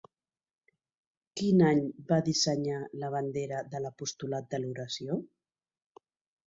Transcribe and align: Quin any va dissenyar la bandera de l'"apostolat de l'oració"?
Quin 1.41 1.61
any 1.67 1.81
va 2.13 2.19
dissenyar 2.29 2.81
la 3.05 3.13
bandera 3.19 3.63
de 3.75 3.81
l'"apostolat 3.83 4.53
de 4.57 4.63
l'oració"? 4.65 5.21